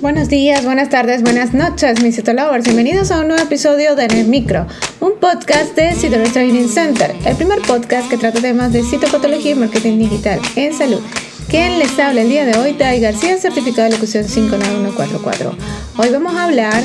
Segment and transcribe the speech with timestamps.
[0.00, 2.64] Buenos días, buenas tardes, buenas noches, mis citolovers.
[2.64, 4.64] Bienvenidos a un nuevo episodio de En el Micro,
[5.00, 9.54] un podcast de Citolovers Training Center, el primer podcast que trata temas de citopatología y
[9.56, 11.00] marketing digital en salud.
[11.48, 15.56] Quien les habla el día de hoy, Dai García, certificado de locución 59144.
[15.96, 16.80] Hoy vamos a hablar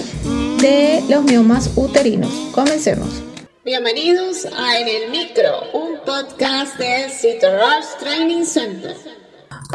[0.60, 2.32] de los miomas uterinos.
[2.52, 3.22] Comencemos.
[3.64, 8.96] Bienvenidos a En el Micro, un podcast de Citolovers Training Center.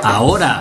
[0.02, 0.60] Ahora,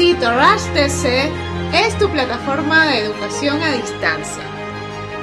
[0.00, 1.30] Rush TC
[1.74, 4.42] es tu plataforma de educación a distancia,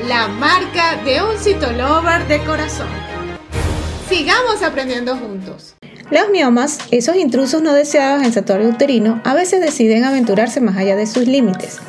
[0.08, 2.85] la marca de un citolover de corazón.
[4.08, 5.74] Sigamos aprendiendo juntos.
[6.12, 10.96] Los miomas, esos intrusos no deseados en santuario uterino, a veces deciden aventurarse más allá
[10.96, 11.80] de sus límites.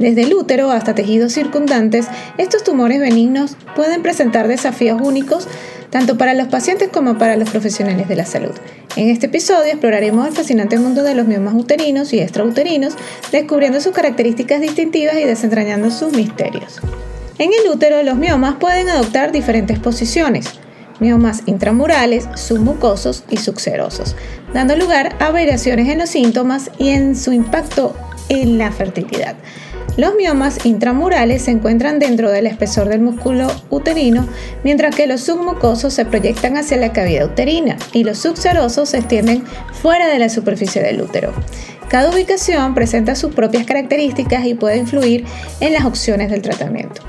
[0.00, 2.08] Desde el útero hasta tejidos circundantes,
[2.38, 5.46] estos tumores benignos pueden presentar desafíos únicos
[5.92, 8.54] tanto para los pacientes como para los profesionales de la salud.
[8.96, 12.94] En este episodio exploraremos el fascinante mundo de los miomas uterinos y extrauterinos,
[13.30, 16.80] descubriendo sus características distintivas y desentrañando sus misterios.
[17.38, 20.46] En el útero, los miomas pueden adoptar diferentes posiciones,
[20.98, 24.16] miomas intramurales, submucosos y subserosos,
[24.54, 27.94] dando lugar a variaciones en los síntomas y en su impacto
[28.30, 29.36] en la fertilidad.
[29.96, 34.26] Los miomas intramurales se encuentran dentro del espesor del músculo uterino,
[34.64, 39.44] mientras que los submucosos se proyectan hacia la cavidad uterina y los subserosos se extienden
[39.72, 41.32] fuera de la superficie del útero.
[41.88, 45.26] Cada ubicación presenta sus propias características y puede influir
[45.60, 47.02] en las opciones del tratamiento.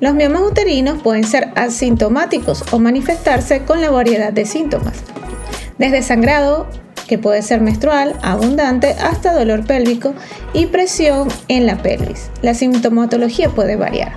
[0.00, 4.94] Los miomas uterinos pueden ser asintomáticos o manifestarse con la variedad de síntomas,
[5.78, 6.68] desde sangrado
[7.06, 10.14] que puede ser menstrual, abundante, hasta dolor pélvico
[10.52, 12.30] y presión en la pelvis.
[12.42, 14.12] La sintomatología puede variar.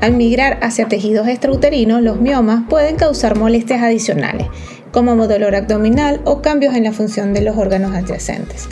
[0.00, 4.46] Al migrar hacia tejidos extrauterinos, los miomas pueden causar molestias adicionales,
[4.92, 8.68] como dolor abdominal o cambios en la función de los órganos adyacentes.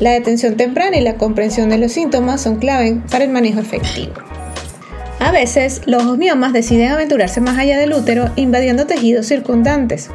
[0.00, 4.14] La detención temprana y la comprensión de los síntomas son clave para el manejo efectivo.
[5.20, 10.10] A veces, los miomas deciden aventurarse más allá del útero, invadiendo tejidos circundantes,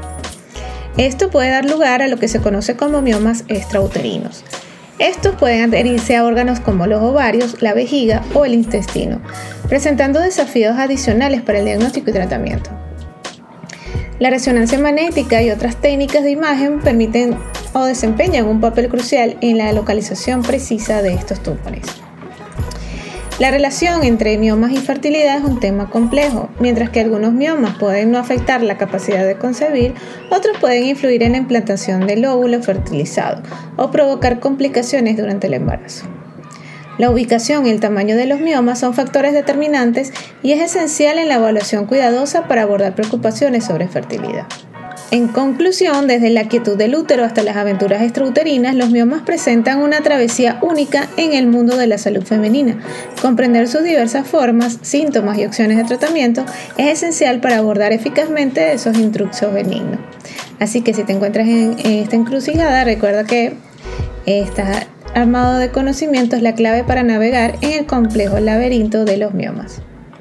[1.05, 4.43] esto puede dar lugar a lo que se conoce como miomas extrauterinos.
[4.97, 9.21] Estos pueden adherirse a órganos como los ovarios, la vejiga o el intestino,
[9.69, 12.69] presentando desafíos adicionales para el diagnóstico y tratamiento.
[14.19, 17.37] La resonancia magnética y otras técnicas de imagen permiten
[17.71, 21.85] o desempeñan un papel crucial en la localización precisa de estos tumores.
[23.39, 26.49] La relación entre miomas y fertilidad es un tema complejo.
[26.59, 29.93] Mientras que algunos miomas pueden no afectar la capacidad de concebir,
[30.29, 33.41] otros pueden influir en la implantación del óvulo fertilizado
[33.77, 36.05] o provocar complicaciones durante el embarazo.
[36.97, 40.11] La ubicación y el tamaño de los miomas son factores determinantes
[40.43, 44.47] y es esencial en la evaluación cuidadosa para abordar preocupaciones sobre fertilidad.
[45.11, 50.01] En conclusión, desde la quietud del útero hasta las aventuras extrauterinas, los miomas presentan una
[50.01, 52.79] travesía única en el mundo de la salud femenina.
[53.19, 56.45] Comprender sus diversas formas, síntomas y opciones de tratamiento
[56.77, 59.99] es esencial para abordar eficazmente esos intrusos benignos.
[60.59, 63.53] Así que si te encuentras en esta encrucijada, recuerda que
[64.27, 69.33] estar armado de conocimiento es la clave para navegar en el complejo laberinto de los
[69.33, 69.81] miomas.